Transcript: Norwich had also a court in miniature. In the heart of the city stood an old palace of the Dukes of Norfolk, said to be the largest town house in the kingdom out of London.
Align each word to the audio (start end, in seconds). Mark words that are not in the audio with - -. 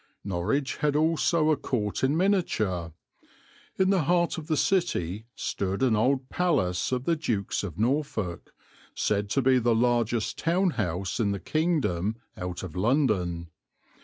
Norwich 0.23 0.77
had 0.77 0.95
also 0.95 1.51
a 1.51 1.55
court 1.57 2.03
in 2.03 2.17
miniature. 2.17 2.91
In 3.77 3.91
the 3.91 4.05
heart 4.05 4.39
of 4.39 4.47
the 4.47 4.57
city 4.57 5.27
stood 5.35 5.83
an 5.83 5.95
old 5.95 6.27
palace 6.27 6.91
of 6.91 7.03
the 7.05 7.15
Dukes 7.15 7.63
of 7.63 7.77
Norfolk, 7.77 8.51
said 8.95 9.29
to 9.29 9.43
be 9.43 9.59
the 9.59 9.75
largest 9.75 10.39
town 10.39 10.71
house 10.71 11.19
in 11.19 11.33
the 11.33 11.39
kingdom 11.39 12.15
out 12.35 12.63
of 12.63 12.75
London. 12.75 13.51